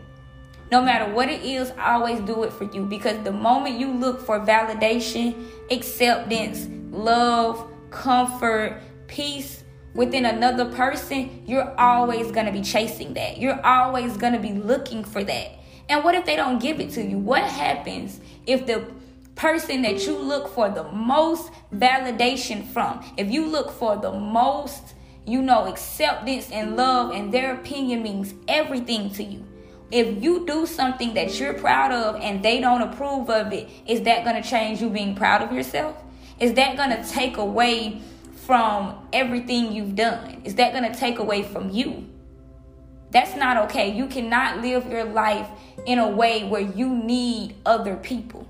No 0.70 0.80
matter 0.82 1.12
what 1.12 1.28
it 1.28 1.42
is, 1.42 1.72
always 1.78 2.20
do 2.20 2.44
it 2.44 2.52
for 2.52 2.64
you 2.64 2.84
because 2.84 3.22
the 3.24 3.32
moment 3.32 3.78
you 3.78 3.92
look 3.92 4.20
for 4.20 4.40
validation, 4.40 5.46
acceptance, 5.70 6.68
love, 6.90 7.68
comfort, 7.90 8.80
peace 9.08 9.64
within 9.94 10.24
another 10.24 10.66
person, 10.66 11.42
you're 11.46 11.74
always 11.78 12.30
going 12.30 12.46
to 12.46 12.52
be 12.52 12.62
chasing 12.62 13.14
that. 13.14 13.38
You're 13.38 13.64
always 13.64 14.16
going 14.16 14.32
to 14.32 14.38
be 14.38 14.52
looking 14.52 15.04
for 15.04 15.24
that. 15.24 15.52
And 15.88 16.04
what 16.04 16.14
if 16.14 16.24
they 16.24 16.36
don't 16.36 16.60
give 16.60 16.78
it 16.80 16.90
to 16.92 17.02
you? 17.02 17.18
What 17.18 17.42
happens 17.42 18.20
if 18.46 18.66
the 18.66 18.86
person 19.34 19.82
that 19.82 20.06
you 20.06 20.16
look 20.16 20.48
for 20.48 20.68
the 20.68 20.84
most 20.92 21.50
validation 21.74 22.66
from, 22.66 23.04
if 23.16 23.30
you 23.30 23.46
look 23.46 23.70
for 23.70 23.96
the 23.96 24.12
most, 24.12 24.94
you 25.26 25.40
know, 25.42 25.66
acceptance 25.66 26.50
and 26.50 26.76
love, 26.76 27.12
and 27.12 27.32
their 27.32 27.54
opinion 27.54 28.02
means 28.02 28.34
everything 28.46 29.10
to 29.10 29.22
you. 29.22 29.44
If 29.90 30.22
you 30.22 30.46
do 30.46 30.66
something 30.66 31.14
that 31.14 31.40
you're 31.40 31.54
proud 31.54 31.90
of 31.90 32.20
and 32.20 32.44
they 32.44 32.60
don't 32.60 32.82
approve 32.82 33.28
of 33.28 33.52
it, 33.52 33.68
is 33.86 34.02
that 34.02 34.24
going 34.24 34.40
to 34.40 34.48
change 34.48 34.80
you 34.80 34.88
being 34.88 35.16
proud 35.16 35.42
of 35.42 35.52
yourself? 35.52 35.96
Is 36.38 36.54
that 36.54 36.76
going 36.76 36.90
to 36.90 37.02
take 37.10 37.38
away 37.38 38.00
from 38.50 39.06
everything 39.12 39.70
you've 39.70 39.94
done? 39.94 40.42
Is 40.42 40.56
that 40.56 40.72
going 40.72 40.82
to 40.82 40.98
take 40.98 41.20
away 41.20 41.44
from 41.44 41.70
you? 41.70 42.04
That's 43.12 43.36
not 43.36 43.56
okay. 43.58 43.96
You 43.96 44.08
cannot 44.08 44.60
live 44.60 44.90
your 44.90 45.04
life 45.04 45.46
in 45.86 46.00
a 46.00 46.08
way 46.08 46.42
where 46.42 46.60
you 46.60 46.88
need 46.88 47.54
other 47.64 47.94
people. 47.94 48.48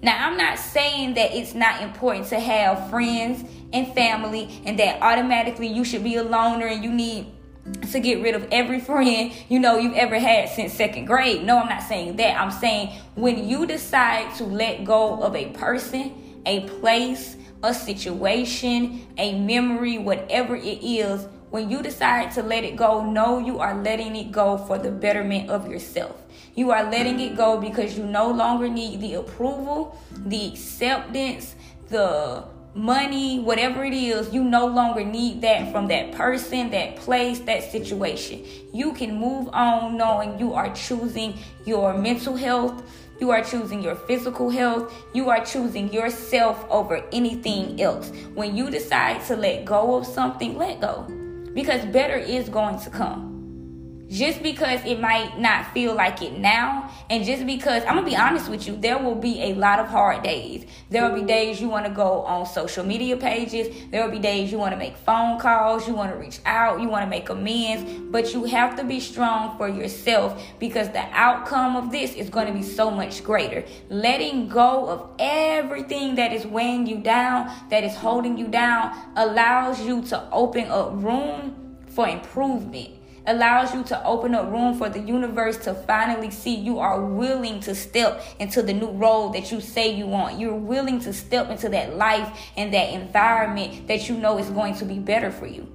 Now, 0.00 0.26
I'm 0.26 0.38
not 0.38 0.58
saying 0.58 1.12
that 1.16 1.34
it's 1.34 1.52
not 1.52 1.82
important 1.82 2.28
to 2.28 2.40
have 2.40 2.88
friends 2.88 3.44
and 3.74 3.92
family 3.92 4.62
and 4.64 4.78
that 4.78 5.02
automatically 5.02 5.66
you 5.66 5.84
should 5.84 6.02
be 6.02 6.16
a 6.16 6.24
loner 6.24 6.68
and 6.68 6.82
you 6.82 6.90
need 6.90 7.26
to 7.92 8.00
get 8.00 8.22
rid 8.22 8.34
of 8.34 8.48
every 8.50 8.80
friend 8.90 9.34
you 9.50 9.58
know 9.58 9.76
you've 9.76 9.96
ever 9.96 10.18
had 10.18 10.48
since 10.48 10.72
second 10.72 11.04
grade. 11.04 11.44
No, 11.44 11.58
I'm 11.58 11.68
not 11.68 11.82
saying 11.82 12.16
that. 12.16 12.40
I'm 12.40 12.50
saying 12.50 12.98
when 13.16 13.46
you 13.46 13.66
decide 13.66 14.34
to 14.36 14.44
let 14.44 14.84
go 14.84 15.22
of 15.22 15.36
a 15.36 15.50
person, 15.50 16.40
a 16.46 16.66
place, 16.80 17.36
a 17.62 17.74
situation, 17.74 19.06
a 19.18 19.38
memory, 19.38 19.98
whatever 19.98 20.56
it 20.56 20.82
is, 20.82 21.26
when 21.50 21.68
you 21.68 21.82
decide 21.82 22.30
to 22.32 22.42
let 22.42 22.64
it 22.64 22.76
go, 22.76 23.04
know 23.04 23.38
you 23.38 23.58
are 23.58 23.74
letting 23.74 24.14
it 24.16 24.30
go 24.30 24.56
for 24.56 24.78
the 24.78 24.90
betterment 24.90 25.50
of 25.50 25.68
yourself. 25.68 26.16
You 26.54 26.70
are 26.70 26.88
letting 26.90 27.18
it 27.20 27.36
go 27.36 27.60
because 27.60 27.98
you 27.98 28.04
no 28.04 28.30
longer 28.30 28.68
need 28.68 29.00
the 29.00 29.14
approval, 29.14 29.98
the 30.26 30.46
acceptance, 30.46 31.54
the 31.88 32.44
money, 32.74 33.40
whatever 33.40 33.84
it 33.84 33.92
is, 33.92 34.32
you 34.32 34.44
no 34.44 34.66
longer 34.66 35.04
need 35.04 35.40
that 35.40 35.72
from 35.72 35.88
that 35.88 36.12
person, 36.12 36.70
that 36.70 36.96
place, 36.96 37.40
that 37.40 37.70
situation. 37.70 38.44
You 38.72 38.92
can 38.92 39.18
move 39.18 39.48
on 39.52 39.96
knowing 39.96 40.38
you 40.38 40.54
are 40.54 40.72
choosing 40.74 41.34
your 41.64 41.94
mental 41.94 42.36
health, 42.36 42.82
you 43.20 43.30
are 43.30 43.44
choosing 43.44 43.82
your 43.82 43.94
physical 43.94 44.50
health, 44.50 44.92
you 45.12 45.28
are 45.30 45.44
choosing 45.44 45.92
yourself 45.92 46.64
over 46.70 47.04
anything 47.12 47.80
else. 47.80 48.10
When 48.34 48.56
you 48.56 48.70
decide 48.70 49.24
to 49.26 49.36
let 49.36 49.64
go 49.64 49.94
of 49.96 50.06
something, 50.06 50.56
let 50.56 50.80
go. 50.80 51.06
Because 51.54 51.84
better 51.86 52.16
is 52.16 52.48
going 52.48 52.80
to 52.80 52.90
come 52.90 53.29
just 54.10 54.42
because 54.42 54.84
it 54.84 55.00
might 55.00 55.38
not 55.38 55.72
feel 55.72 55.94
like 55.94 56.20
it 56.20 56.36
now 56.36 56.90
and 57.08 57.24
just 57.24 57.46
because 57.46 57.82
i'm 57.84 57.94
gonna 57.94 58.06
be 58.06 58.16
honest 58.16 58.50
with 58.50 58.66
you 58.66 58.76
there 58.76 58.98
will 58.98 59.14
be 59.14 59.40
a 59.42 59.54
lot 59.54 59.78
of 59.78 59.86
hard 59.86 60.22
days. 60.22 60.64
There 60.88 61.06
will 61.06 61.20
be 61.20 61.26
days 61.26 61.60
you 61.60 61.68
want 61.68 61.86
to 61.86 61.92
go 61.92 62.22
on 62.22 62.46
social 62.46 62.84
media 62.84 63.16
pages. 63.16 63.68
There 63.90 64.02
will 64.04 64.10
be 64.10 64.18
days 64.18 64.50
you 64.50 64.58
want 64.58 64.72
to 64.72 64.78
make 64.78 64.96
phone 64.96 65.38
calls 65.38 65.86
you 65.86 65.94
want 65.94 66.12
to 66.12 66.18
reach 66.18 66.40
out 66.46 66.80
you 66.80 66.88
want 66.88 67.04
to 67.04 67.10
make 67.10 67.28
amends. 67.28 67.82
But 68.10 68.32
you 68.32 68.44
have 68.44 68.76
to 68.76 68.84
be 68.84 69.00
strong 69.00 69.56
for 69.56 69.68
yourself 69.68 70.42
because 70.58 70.88
the 70.90 71.04
outcome 71.12 71.76
of 71.76 71.90
this 71.90 72.14
is 72.14 72.30
going 72.30 72.46
to 72.46 72.52
be 72.52 72.62
so 72.62 72.90
much 72.90 73.22
greater. 73.22 73.64
Letting 73.88 74.48
go 74.48 74.88
of 74.88 75.10
everything 75.18 76.14
that 76.16 76.32
is 76.32 76.46
weighing 76.46 76.86
you 76.86 76.98
down 76.98 77.50
that 77.70 77.84
is 77.84 77.94
holding 77.94 78.38
you 78.38 78.48
down 78.48 78.96
allows 79.16 79.80
you 79.80 80.02
to 80.02 80.28
open 80.30 80.66
up 80.66 80.90
room 80.94 81.76
for 81.88 82.08
improvement 82.08 82.99
allows 83.26 83.74
you 83.74 83.82
to 83.84 84.04
open 84.04 84.34
up 84.34 84.50
room 84.50 84.76
for 84.76 84.88
the 84.88 85.00
universe 85.00 85.56
to 85.58 85.74
finally 85.74 86.30
see 86.30 86.54
you 86.54 86.78
are 86.78 87.04
willing 87.04 87.60
to 87.60 87.74
step 87.74 88.24
into 88.38 88.62
the 88.62 88.72
new 88.72 88.90
role 88.90 89.30
that 89.30 89.52
you 89.52 89.60
say 89.60 89.94
you 89.94 90.06
want. 90.06 90.38
You're 90.38 90.54
willing 90.54 91.00
to 91.00 91.12
step 91.12 91.50
into 91.50 91.68
that 91.70 91.96
life 91.96 92.50
and 92.56 92.72
that 92.74 92.90
environment 92.90 93.88
that 93.88 94.08
you 94.08 94.16
know 94.16 94.38
is 94.38 94.48
going 94.50 94.74
to 94.76 94.84
be 94.84 94.98
better 94.98 95.30
for 95.30 95.46
you. 95.46 95.68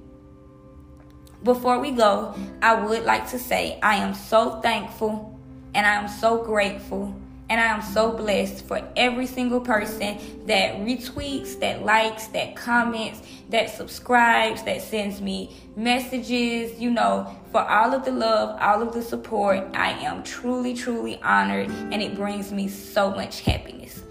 Before 1.42 1.78
we 1.78 1.92
go, 1.92 2.34
I 2.60 2.74
would 2.74 3.04
like 3.04 3.30
to 3.30 3.38
say 3.38 3.78
I 3.82 3.96
am 3.96 4.14
so 4.14 4.60
thankful 4.60 5.38
and 5.74 5.86
I 5.86 5.94
am 5.94 6.08
so 6.08 6.42
grateful 6.42 7.14
and 7.48 7.60
I 7.60 7.66
am 7.66 7.82
so 7.82 8.12
blessed 8.12 8.66
for 8.66 8.82
every 8.96 9.26
single 9.26 9.60
person 9.60 10.18
that 10.46 10.76
retweets, 10.76 11.58
that 11.60 11.84
likes, 11.84 12.26
that 12.28 12.56
comments, 12.56 13.22
that 13.50 13.70
subscribes, 13.70 14.62
that 14.64 14.82
sends 14.82 15.20
me 15.20 15.56
messages, 15.76 16.78
you 16.80 16.90
know, 16.90 17.34
for 17.52 17.60
all 17.60 17.94
of 17.94 18.04
the 18.04 18.10
love, 18.10 18.58
all 18.60 18.82
of 18.82 18.92
the 18.92 19.02
support. 19.02 19.64
I 19.74 19.90
am 19.90 20.24
truly, 20.24 20.74
truly 20.74 21.20
honored 21.22 21.68
and 21.68 22.02
it 22.02 22.16
brings 22.16 22.50
me 22.50 22.68
so 22.68 23.10
much 23.10 23.42
happiness. 23.42 24.02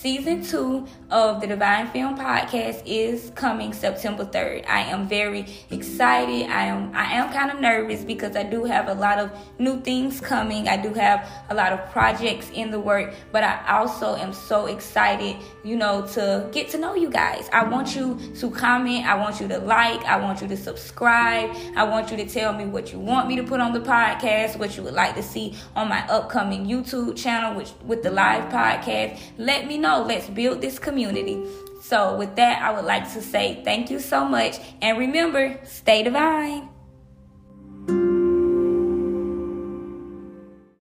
Season 0.00 0.42
two 0.42 0.86
of 1.10 1.42
the 1.42 1.46
Divine 1.46 1.86
Femme 1.88 2.16
Podcast 2.16 2.82
is 2.86 3.32
coming 3.34 3.74
September 3.74 4.24
3rd. 4.24 4.66
I 4.66 4.80
am 4.80 5.06
very 5.06 5.44
excited. 5.70 6.48
I 6.48 6.64
am 6.64 6.96
I 6.96 7.12
am 7.16 7.30
kind 7.30 7.50
of 7.50 7.60
nervous 7.60 8.02
because 8.02 8.34
I 8.34 8.44
do 8.44 8.64
have 8.64 8.88
a 8.88 8.94
lot 8.94 9.18
of 9.18 9.30
new 9.58 9.78
things 9.82 10.18
coming. 10.18 10.68
I 10.68 10.78
do 10.78 10.94
have 10.94 11.28
a 11.50 11.54
lot 11.54 11.74
of 11.74 11.90
projects 11.90 12.48
in 12.54 12.70
the 12.70 12.80
work, 12.80 13.12
but 13.30 13.44
I 13.44 13.76
also 13.76 14.16
am 14.16 14.32
so 14.32 14.68
excited, 14.68 15.36
you 15.64 15.76
know, 15.76 16.06
to 16.14 16.48
get 16.50 16.70
to 16.70 16.78
know 16.78 16.94
you 16.94 17.10
guys. 17.10 17.50
I 17.52 17.64
want 17.64 17.94
you 17.94 18.18
to 18.36 18.50
comment, 18.50 19.04
I 19.04 19.16
want 19.16 19.38
you 19.38 19.48
to 19.48 19.58
like, 19.58 20.02
I 20.06 20.16
want 20.16 20.40
you 20.40 20.48
to 20.48 20.56
subscribe. 20.56 21.54
I 21.76 21.84
want 21.84 22.10
you 22.10 22.16
to 22.16 22.24
tell 22.26 22.54
me 22.54 22.64
what 22.64 22.90
you 22.90 22.98
want 22.98 23.28
me 23.28 23.36
to 23.36 23.42
put 23.42 23.60
on 23.60 23.74
the 23.74 23.80
podcast, 23.80 24.58
what 24.58 24.78
you 24.78 24.82
would 24.82 24.94
like 24.94 25.14
to 25.16 25.22
see 25.22 25.54
on 25.76 25.90
my 25.90 26.08
upcoming 26.08 26.64
YouTube 26.64 27.18
channel 27.18 27.54
which 27.54 27.72
with 27.84 28.02
the 28.02 28.10
live 28.10 28.50
podcast. 28.50 29.20
Let 29.36 29.66
me 29.66 29.76
know 29.76 29.89
let's 29.98 30.28
build 30.28 30.60
this 30.60 30.78
community. 30.78 31.46
So, 31.82 32.16
with 32.16 32.36
that, 32.36 32.62
I 32.62 32.72
would 32.72 32.84
like 32.84 33.12
to 33.14 33.22
say 33.22 33.62
thank 33.64 33.90
you 33.90 33.98
so 33.98 34.24
much. 34.24 34.58
And 34.80 34.98
remember, 34.98 35.58
stay 35.64 36.02
divine. 36.02 36.68